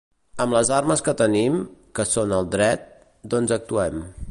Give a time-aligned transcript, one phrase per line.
[0.45, 1.59] Amb les armes que tenim,
[1.99, 2.91] que són el dret,
[3.35, 4.05] doncs actuem.